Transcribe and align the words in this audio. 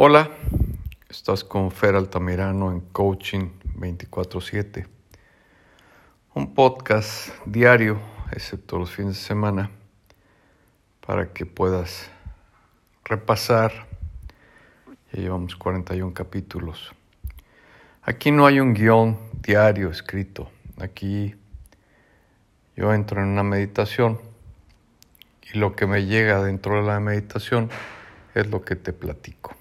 Hola, 0.00 0.30
estás 1.10 1.42
con 1.42 1.72
Fer 1.72 1.96
Altamirano 1.96 2.70
en 2.70 2.82
Coaching 2.82 3.50
24/7, 3.74 4.86
un 6.36 6.54
podcast 6.54 7.30
diario, 7.44 7.98
excepto 8.30 8.78
los 8.78 8.92
fines 8.92 9.14
de 9.14 9.20
semana, 9.20 9.72
para 11.04 11.32
que 11.32 11.46
puedas 11.46 12.08
repasar. 13.04 13.88
Ya 15.12 15.20
llevamos 15.20 15.56
41 15.56 16.14
capítulos. 16.14 16.94
Aquí 18.02 18.30
no 18.30 18.46
hay 18.46 18.60
un 18.60 18.74
guion 18.74 19.18
diario 19.42 19.90
escrito. 19.90 20.48
Aquí 20.78 21.34
yo 22.76 22.94
entro 22.94 23.20
en 23.20 23.30
una 23.30 23.42
meditación 23.42 24.20
y 25.52 25.58
lo 25.58 25.74
que 25.74 25.88
me 25.88 26.06
llega 26.06 26.40
dentro 26.40 26.76
de 26.76 26.82
la 26.86 27.00
meditación 27.00 27.68
es 28.36 28.46
lo 28.46 28.62
que 28.62 28.76
te 28.76 28.92
platico. 28.92 29.56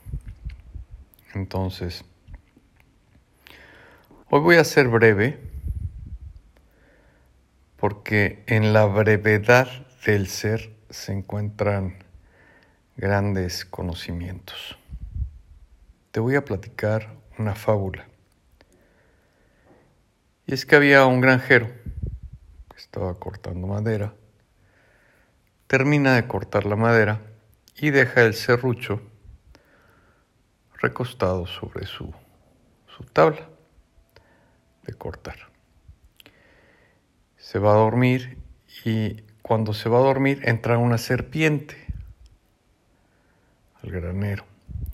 Entonces, 1.33 2.05
hoy 4.29 4.39
voy 4.39 4.55
a 4.55 4.63
ser 4.63 4.87
breve 4.87 5.39
porque 7.77 8.43
en 8.47 8.73
la 8.73 8.85
brevedad 8.85 9.67
del 10.05 10.27
ser 10.27 10.71
se 10.89 11.11
encuentran 11.11 11.97
grandes 12.95 13.65
conocimientos. 13.65 14.77
Te 16.11 16.19
voy 16.19 16.35
a 16.35 16.45
platicar 16.45 17.13
una 17.37 17.55
fábula. 17.55 18.07
Y 20.45 20.53
es 20.53 20.65
que 20.65 20.77
había 20.77 21.05
un 21.05 21.21
granjero 21.21 21.67
que 21.67 22.77
estaba 22.77 23.13
cortando 23.19 23.67
madera, 23.67 24.13
termina 25.67 26.15
de 26.15 26.25
cortar 26.25 26.65
la 26.65 26.77
madera 26.77 27.21
y 27.75 27.91
deja 27.91 28.23
el 28.23 28.33
serrucho 28.33 29.01
recostado 30.79 31.45
sobre 31.45 31.85
su, 31.85 32.13
su 32.87 33.03
tabla 33.03 33.49
de 34.85 34.93
cortar. 34.93 35.37
Se 37.37 37.59
va 37.59 37.71
a 37.71 37.77
dormir 37.77 38.37
y 38.85 39.21
cuando 39.41 39.73
se 39.73 39.89
va 39.89 39.97
a 39.97 40.01
dormir 40.01 40.41
entra 40.43 40.77
una 40.77 40.97
serpiente 40.97 41.75
al 43.81 43.91
granero 43.91 44.45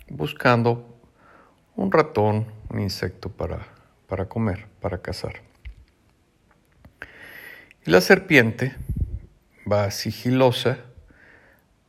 buscando 0.08 0.98
un 1.76 1.90
ratón, 1.90 2.46
un 2.70 2.80
insecto 2.80 3.28
para, 3.28 3.66
para 4.06 4.26
comer, 4.26 4.66
para 4.80 4.98
cazar. 5.02 5.42
Y 7.86 7.90
la 7.90 8.00
serpiente 8.00 8.76
va 9.70 9.90
sigilosa, 9.90 10.78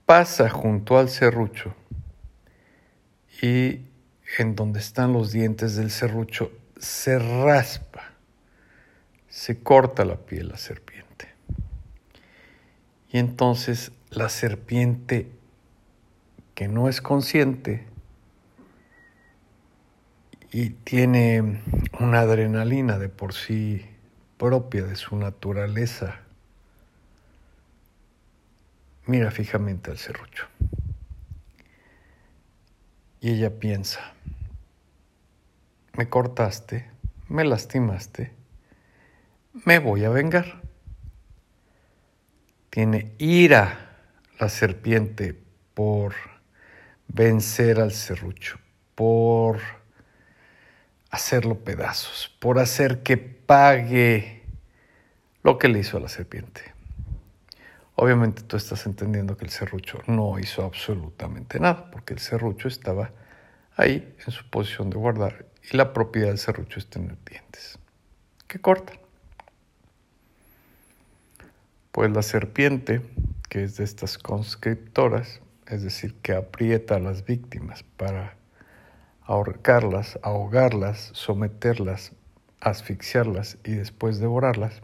pasa 0.05 0.49
junto 0.49 0.97
al 0.97 1.09
serrucho 1.09 1.75
y 3.41 3.81
en 4.37 4.55
donde 4.55 4.79
están 4.79 5.13
los 5.13 5.31
dientes 5.31 5.75
del 5.75 5.91
serrucho 5.91 6.51
se 6.77 7.19
raspa, 7.19 8.11
se 9.29 9.59
corta 9.59 10.05
la 10.05 10.17
piel 10.17 10.49
la 10.49 10.57
serpiente. 10.57 11.29
Y 13.11 13.17
entonces 13.17 13.91
la 14.09 14.29
serpiente 14.29 15.29
que 16.53 16.67
no 16.67 16.89
es 16.89 17.01
consciente 17.01 17.85
y 20.51 20.69
tiene 20.69 21.61
una 21.99 22.21
adrenalina 22.21 22.97
de 22.97 23.09
por 23.09 23.33
sí 23.33 23.85
propia 24.37 24.83
de 24.83 24.95
su 24.95 25.15
naturaleza, 25.17 26.21
mira 29.05 29.31
fijamente 29.31 29.91
al 29.91 29.97
serrucho. 29.97 30.47
Y 33.25 33.31
ella 33.31 33.49
piensa, 33.49 34.13
me 35.93 36.07
cortaste, 36.07 36.85
me 37.27 37.43
lastimaste, 37.43 38.31
me 39.65 39.79
voy 39.79 40.05
a 40.05 40.09
vengar. 40.09 40.61
Tiene 42.69 43.15
ira 43.17 43.97
la 44.39 44.47
serpiente 44.47 45.35
por 45.73 46.13
vencer 47.07 47.79
al 47.79 47.93
serrucho, 47.93 48.59
por 48.93 49.59
hacerlo 51.09 51.55
pedazos, 51.63 52.31
por 52.37 52.59
hacer 52.59 53.01
que 53.01 53.17
pague 53.17 54.43
lo 55.41 55.57
que 55.57 55.67
le 55.67 55.79
hizo 55.79 55.97
a 55.97 56.01
la 56.01 56.09
serpiente. 56.09 56.74
Obviamente 57.95 58.43
tú 58.43 58.57
estás 58.57 58.85
entendiendo 58.85 59.37
que 59.37 59.45
el 59.45 59.51
serrucho 59.51 59.99
no 60.07 60.37
hizo 60.37 60.63
absolutamente 60.63 61.59
nada, 61.59 61.89
porque 61.91 62.13
el 62.13 62.19
serrucho 62.19 62.67
estaba 62.67 63.11
ahí 63.77 64.15
en 64.25 64.31
su 64.31 64.49
posición 64.49 64.89
de 64.89 64.97
guardar 64.97 65.45
y 65.71 65.77
la 65.77 65.93
propiedad 65.93 66.27
del 66.27 66.37
serrucho 66.37 66.79
está 66.79 66.99
en 66.99 67.09
los 67.09 67.25
dientes, 67.25 67.79
que 68.47 68.59
cortan. 68.59 68.99
Pues 71.91 72.11
la 72.11 72.21
serpiente, 72.21 73.01
que 73.49 73.63
es 73.63 73.77
de 73.77 73.85
estas 73.85 74.17
conscriptoras, 74.17 75.39
es 75.67 75.81
decir, 75.81 76.15
que 76.21 76.33
aprieta 76.33 76.97
a 76.97 76.99
las 76.99 77.23
víctimas 77.23 77.83
para 77.95 78.35
ahorcarlas, 79.21 80.19
ahogarlas, 80.21 81.11
someterlas, 81.13 82.11
asfixiarlas 82.59 83.57
y 83.63 83.71
después 83.71 84.19
devorarlas, 84.19 84.81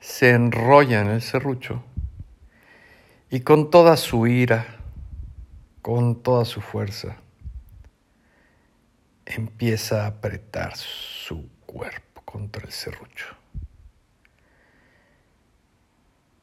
se 0.00 0.30
enrolla 0.30 1.00
en 1.00 1.08
el 1.08 1.22
serrucho 1.22 1.82
y 3.30 3.40
con 3.40 3.70
toda 3.70 3.96
su 3.96 4.26
ira, 4.26 4.66
con 5.82 6.22
toda 6.22 6.44
su 6.44 6.60
fuerza, 6.60 7.16
empieza 9.26 10.04
a 10.04 10.08
apretar 10.08 10.76
su 10.76 11.48
cuerpo 11.66 12.22
contra 12.24 12.64
el 12.64 12.72
serrucho. 12.72 13.26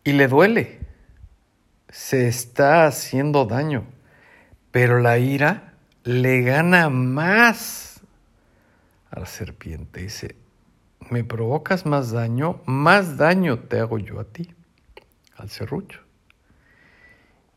Y 0.03 0.13
le 0.13 0.27
duele, 0.27 0.79
se 1.89 2.27
está 2.27 2.85
haciendo 2.85 3.45
daño, 3.45 3.85
pero 4.71 4.99
la 4.99 5.17
ira 5.17 5.73
le 6.03 6.41
gana 6.41 6.89
más 6.89 8.01
a 9.09 9.21
la 9.21 9.25
serpiente. 9.25 10.01
Dice, 10.03 10.35
me 11.09 11.23
provocas 11.23 11.85
más 11.85 12.11
daño, 12.11 12.61
más 12.65 13.17
daño 13.17 13.59
te 13.59 13.79
hago 13.79 13.99
yo 13.99 14.19
a 14.19 14.25
ti, 14.25 14.53
al 15.35 15.49
serrucho. 15.49 16.01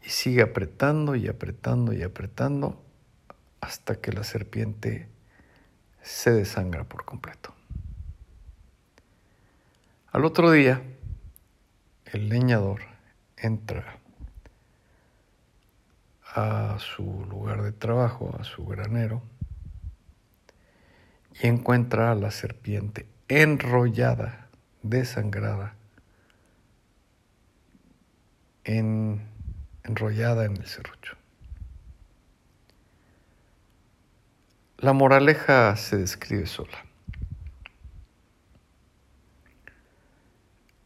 Y 0.03 0.10
sigue 0.10 0.42
apretando 0.42 1.16
y 1.16 1.28
apretando 1.28 1.92
y 1.92 2.03
apretando 2.03 2.82
hasta 3.60 3.97
que 3.97 4.12
la 4.12 4.25
serpiente 4.25 5.08
se 6.03 6.31
desangra 6.31 6.84
por 6.84 7.04
completo. 7.04 7.54
Al 10.12 10.25
otro 10.25 10.50
día, 10.50 10.82
el 12.06 12.28
leñador 12.28 12.81
entra 13.37 13.98
a 16.34 16.76
su 16.78 17.26
lugar 17.28 17.62
de 17.62 17.72
trabajo, 17.72 18.34
a 18.38 18.44
su 18.44 18.64
granero, 18.64 19.22
y 21.42 21.47
encuentra 21.47 22.10
a 22.10 22.14
la 22.14 22.31
serpiente 22.31 23.06
enrollada, 23.28 24.48
desangrada, 24.82 25.74
en, 28.64 29.22
enrollada 29.84 30.44
en 30.44 30.56
el 30.56 30.66
serrucho. 30.66 31.16
La 34.78 34.92
moraleja 34.92 35.74
se 35.76 35.96
describe 35.96 36.46
sola. 36.46 36.84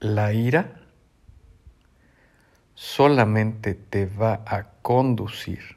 La 0.00 0.32
ira 0.32 0.80
solamente 2.74 3.74
te 3.74 4.06
va 4.06 4.42
a 4.46 4.64
conducir 4.82 5.76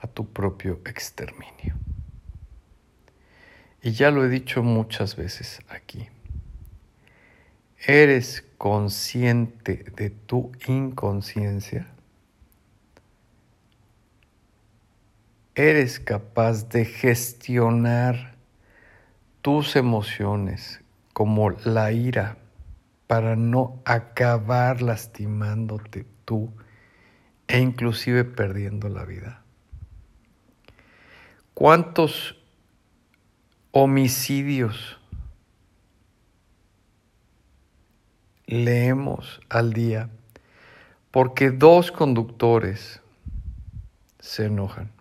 a 0.00 0.06
tu 0.08 0.32
propio 0.32 0.80
exterminio. 0.84 1.76
Y 3.84 3.92
ya 3.92 4.10
lo 4.10 4.24
he 4.24 4.30
dicho 4.30 4.62
muchas 4.62 5.14
veces 5.14 5.60
aquí. 5.68 6.08
¿Eres 7.86 8.42
consciente 8.56 9.84
de 9.94 10.08
tu 10.08 10.52
inconsciencia? 10.66 11.86
¿Eres 15.54 16.00
capaz 16.00 16.70
de 16.70 16.86
gestionar 16.86 18.36
tus 19.42 19.76
emociones 19.76 20.80
como 21.12 21.50
la 21.50 21.92
ira 21.92 22.38
para 23.06 23.36
no 23.36 23.82
acabar 23.84 24.80
lastimándote 24.80 26.06
tú 26.24 26.50
e 27.48 27.58
inclusive 27.58 28.24
perdiendo 28.24 28.88
la 28.88 29.04
vida? 29.04 29.42
¿Cuántos 31.52 32.40
homicidios 33.76 35.00
leemos 38.46 39.40
al 39.48 39.72
día 39.72 40.10
porque 41.10 41.50
dos 41.50 41.90
conductores 41.90 43.00
se 44.20 44.44
enojan, 44.44 44.92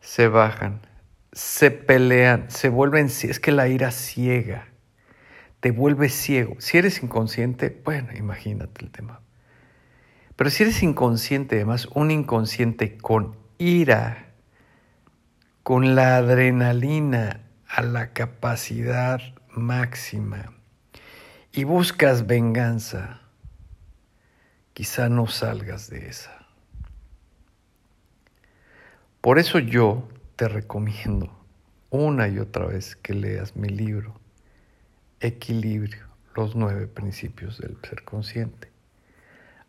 se 0.00 0.26
bajan, 0.26 0.80
se 1.32 1.70
pelean, 1.70 2.50
se 2.50 2.70
vuelven, 2.70 3.06
es 3.06 3.38
que 3.38 3.52
la 3.52 3.68
ira 3.68 3.92
ciega, 3.92 4.66
te 5.60 5.70
vuelve 5.70 6.08
ciego. 6.08 6.56
Si 6.58 6.76
eres 6.76 7.04
inconsciente, 7.04 7.80
bueno, 7.84 8.08
imagínate 8.16 8.84
el 8.84 8.90
tema. 8.90 9.20
Pero 10.34 10.50
si 10.50 10.64
eres 10.64 10.82
inconsciente, 10.82 11.54
además, 11.54 11.86
un 11.94 12.10
inconsciente 12.10 12.98
con 12.98 13.36
ira, 13.58 14.32
con 15.62 15.94
la 15.94 16.16
adrenalina 16.16 17.43
a 17.74 17.82
la 17.82 18.12
capacidad 18.12 19.20
máxima 19.50 20.52
y 21.50 21.64
buscas 21.64 22.24
venganza, 22.24 23.20
quizá 24.74 25.08
no 25.08 25.26
salgas 25.26 25.90
de 25.90 26.08
esa. 26.08 26.46
Por 29.20 29.40
eso 29.40 29.58
yo 29.58 30.06
te 30.36 30.46
recomiendo 30.46 31.36
una 31.90 32.28
y 32.28 32.38
otra 32.38 32.66
vez 32.66 32.94
que 32.94 33.12
leas 33.12 33.56
mi 33.56 33.68
libro, 33.68 34.20
Equilibrio, 35.18 36.06
los 36.36 36.54
nueve 36.54 36.86
principios 36.86 37.58
del 37.58 37.76
ser 37.82 38.04
consciente. 38.04 38.68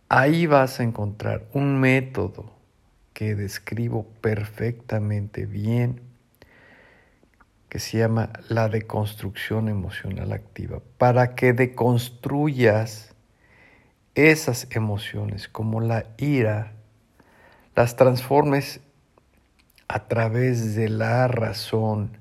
Ahí 0.10 0.46
vas 0.46 0.80
a 0.80 0.84
encontrar 0.84 1.48
un 1.54 1.80
método 1.80 2.54
que 3.14 3.34
describo 3.34 4.06
perfectamente 4.22 5.48
bien, 5.48 6.02
que 7.76 7.80
se 7.82 7.98
llama 7.98 8.30
la 8.48 8.70
deconstrucción 8.70 9.68
emocional 9.68 10.32
activa, 10.32 10.82
para 10.98 11.36
que 11.36 11.52
deconstruyas 11.52 13.14
esas 14.14 14.68
emociones 14.72 15.50
como 15.50 15.82
la 15.82 16.06
ira, 16.18 16.72
las 17.76 17.98
transformes 17.98 18.80
a 19.90 20.08
través 20.08 20.76
de 20.76 20.88
la 20.88 21.28
razón 21.28 22.18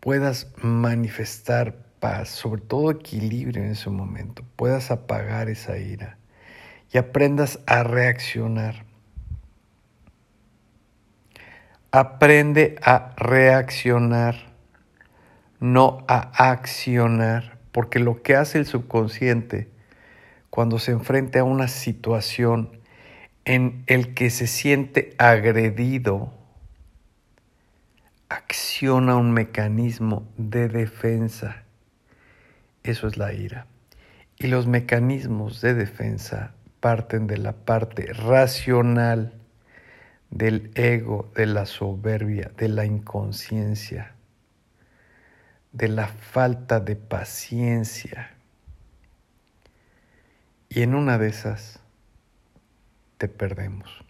puedas 0.00 0.50
manifestar 0.62 1.76
paz, 2.00 2.30
sobre 2.30 2.62
todo 2.62 2.90
equilibrio 2.90 3.62
en 3.62 3.72
ese 3.72 3.90
momento, 3.90 4.46
puedas 4.56 4.90
apagar 4.90 5.50
esa 5.50 5.76
ira 5.76 6.16
y 6.90 6.96
aprendas 6.96 7.58
a 7.66 7.82
reaccionar. 7.82 8.86
Aprende 11.96 12.74
a 12.82 13.12
reaccionar, 13.16 14.34
no 15.60 16.04
a 16.08 16.50
accionar, 16.50 17.58
porque 17.70 18.00
lo 18.00 18.20
que 18.20 18.34
hace 18.34 18.58
el 18.58 18.66
subconsciente 18.66 19.68
cuando 20.50 20.80
se 20.80 20.90
enfrenta 20.90 21.38
a 21.38 21.44
una 21.44 21.68
situación 21.68 22.80
en 23.44 23.84
el 23.86 24.12
que 24.12 24.30
se 24.30 24.48
siente 24.48 25.14
agredido, 25.18 26.32
acciona 28.28 29.14
un 29.14 29.30
mecanismo 29.30 30.26
de 30.36 30.68
defensa. 30.68 31.62
Eso 32.82 33.06
es 33.06 33.16
la 33.18 33.32
ira. 33.34 33.68
Y 34.36 34.48
los 34.48 34.66
mecanismos 34.66 35.60
de 35.60 35.74
defensa 35.74 36.54
parten 36.80 37.28
de 37.28 37.38
la 37.38 37.52
parte 37.52 38.12
racional 38.12 39.43
del 40.34 40.72
ego, 40.74 41.30
de 41.36 41.46
la 41.46 41.64
soberbia, 41.64 42.50
de 42.56 42.68
la 42.68 42.84
inconsciencia, 42.84 44.16
de 45.72 45.88
la 45.88 46.08
falta 46.08 46.80
de 46.80 46.96
paciencia. 46.96 48.32
Y 50.68 50.82
en 50.82 50.96
una 50.96 51.18
de 51.18 51.28
esas 51.28 51.78
te 53.16 53.28
perdemos. 53.28 54.04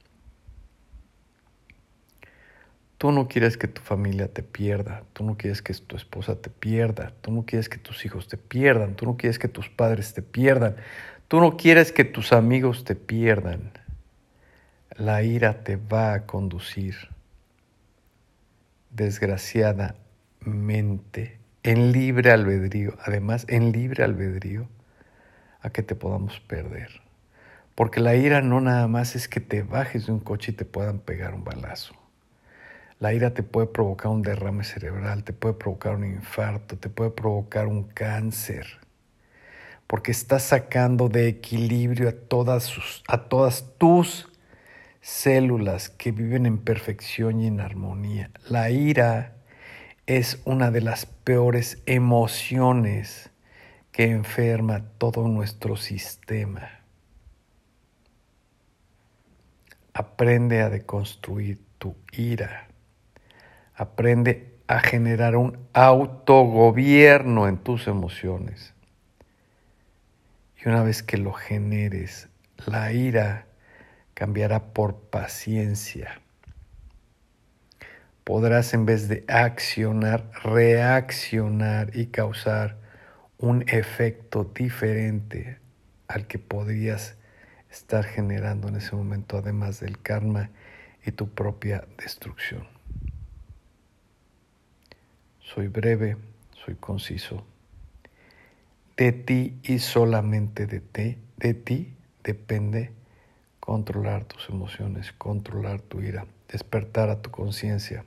Tú 2.96 3.12
no 3.12 3.28
quieres 3.28 3.58
que 3.58 3.68
tu 3.68 3.82
familia 3.82 4.28
te 4.28 4.42
pierda, 4.42 5.02
tú 5.12 5.24
no 5.24 5.36
quieres 5.36 5.60
que 5.60 5.74
tu 5.74 5.94
esposa 5.94 6.36
te 6.36 6.48
pierda, 6.48 7.12
tú 7.20 7.32
no 7.32 7.44
quieres 7.44 7.68
que 7.68 7.76
tus 7.76 8.02
hijos 8.06 8.28
te 8.28 8.38
pierdan, 8.38 8.94
tú 8.94 9.04
no 9.04 9.18
quieres 9.18 9.38
que 9.38 9.48
tus 9.48 9.68
padres 9.68 10.14
te 10.14 10.22
pierdan, 10.22 10.76
tú 11.28 11.38
no 11.40 11.58
quieres 11.58 11.92
que 11.92 12.04
tus 12.04 12.32
amigos 12.32 12.84
te 12.84 12.94
pierdan. 12.94 13.83
La 14.96 15.24
ira 15.24 15.64
te 15.64 15.74
va 15.74 16.14
a 16.14 16.24
conducir, 16.24 16.94
desgraciadamente, 18.90 21.40
en 21.64 21.90
libre 21.90 22.30
albedrío, 22.30 22.96
además 23.04 23.44
en 23.48 23.72
libre 23.72 24.04
albedrío, 24.04 24.68
a 25.62 25.70
que 25.70 25.82
te 25.82 25.96
podamos 25.96 26.38
perder. 26.38 27.00
Porque 27.74 27.98
la 27.98 28.14
ira 28.14 28.40
no 28.40 28.60
nada 28.60 28.86
más 28.86 29.16
es 29.16 29.26
que 29.26 29.40
te 29.40 29.64
bajes 29.64 30.06
de 30.06 30.12
un 30.12 30.20
coche 30.20 30.52
y 30.52 30.54
te 30.54 30.64
puedan 30.64 31.00
pegar 31.00 31.34
un 31.34 31.42
balazo. 31.42 31.96
La 33.00 33.12
ira 33.12 33.34
te 33.34 33.42
puede 33.42 33.66
provocar 33.66 34.12
un 34.12 34.22
derrame 34.22 34.62
cerebral, 34.62 35.24
te 35.24 35.32
puede 35.32 35.54
provocar 35.54 35.96
un 35.96 36.04
infarto, 36.04 36.78
te 36.78 36.88
puede 36.88 37.10
provocar 37.10 37.66
un 37.66 37.82
cáncer. 37.82 38.78
Porque 39.88 40.12
estás 40.12 40.44
sacando 40.44 41.08
de 41.08 41.26
equilibrio 41.26 42.10
a 42.10 42.12
todas, 42.12 43.02
a 43.08 43.24
todas 43.24 43.64
tus 43.76 44.28
células 45.04 45.90
que 45.90 46.12
viven 46.12 46.46
en 46.46 46.56
perfección 46.56 47.38
y 47.42 47.46
en 47.46 47.60
armonía. 47.60 48.30
La 48.48 48.70
ira 48.70 49.34
es 50.06 50.40
una 50.46 50.70
de 50.70 50.80
las 50.80 51.04
peores 51.04 51.82
emociones 51.84 53.30
que 53.92 54.10
enferma 54.10 54.86
todo 54.96 55.28
nuestro 55.28 55.76
sistema. 55.76 56.80
Aprende 59.92 60.62
a 60.62 60.70
deconstruir 60.70 61.60
tu 61.76 61.96
ira. 62.12 62.68
Aprende 63.74 64.54
a 64.68 64.80
generar 64.80 65.36
un 65.36 65.58
autogobierno 65.74 67.46
en 67.46 67.58
tus 67.58 67.88
emociones. 67.88 68.72
Y 70.64 70.66
una 70.66 70.82
vez 70.82 71.02
que 71.02 71.18
lo 71.18 71.34
generes, 71.34 72.30
la 72.64 72.90
ira 72.94 73.48
cambiará 74.14 74.72
por 74.72 74.96
paciencia. 74.96 76.20
Podrás 78.24 78.72
en 78.72 78.86
vez 78.86 79.08
de 79.08 79.24
accionar, 79.28 80.30
reaccionar 80.42 81.94
y 81.94 82.06
causar 82.06 82.78
un 83.38 83.62
efecto 83.68 84.44
diferente 84.44 85.58
al 86.08 86.26
que 86.26 86.38
podrías 86.38 87.16
estar 87.70 88.04
generando 88.04 88.68
en 88.68 88.76
ese 88.76 88.96
momento, 88.96 89.36
además 89.36 89.80
del 89.80 90.00
karma 90.00 90.50
y 91.04 91.10
tu 91.12 91.28
propia 91.28 91.84
destrucción. 91.98 92.66
Soy 95.40 95.68
breve, 95.68 96.16
soy 96.64 96.76
conciso. 96.76 97.44
De 98.96 99.12
ti 99.12 99.58
y 99.64 99.80
solamente 99.80 100.66
de 100.66 100.80
ti, 100.80 101.18
de 101.36 101.52
ti 101.54 101.94
depende 102.22 102.92
controlar 103.64 104.26
tus 104.26 104.50
emociones, 104.50 105.14
controlar 105.14 105.80
tu 105.80 106.02
ira, 106.02 106.26
despertar 106.48 107.08
a 107.08 107.22
tu 107.22 107.30
conciencia. 107.30 108.04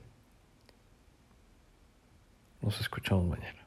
Nos 2.62 2.80
escuchamos 2.80 3.26
mañana. 3.26 3.57